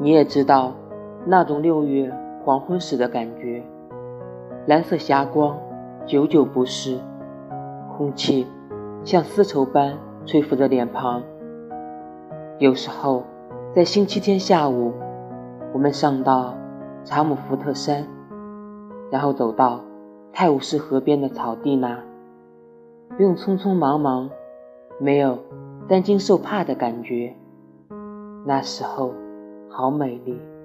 [0.00, 0.72] 你也知道
[1.26, 2.12] 那种六月
[2.44, 3.62] 黄昏时的感觉，
[4.66, 5.58] 蓝色霞光
[6.06, 6.98] 久久不逝，
[7.96, 8.46] 空气
[9.02, 11.20] 像丝绸般吹拂着脸庞。
[12.58, 13.24] 有时候，
[13.74, 14.92] 在星期天下午，
[15.72, 16.54] 我们上到
[17.04, 18.06] 查姆福特山，
[19.10, 19.80] 然后走到
[20.32, 21.98] 泰晤士河边的草地那，
[23.16, 24.30] 不用匆匆忙忙，
[25.00, 25.38] 没有
[25.88, 27.34] 担惊受怕的感觉。
[28.44, 29.12] 那时候，
[29.70, 30.57] 好美丽。